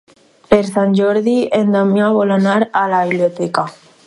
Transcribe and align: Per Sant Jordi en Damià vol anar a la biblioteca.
Per 0.53 0.57
Sant 0.69 0.95
Jordi 1.01 1.35
en 1.59 1.71
Damià 1.77 2.09
vol 2.19 2.37
anar 2.41 2.59
a 2.85 2.87
la 2.97 3.07
biblioteca. 3.13 3.73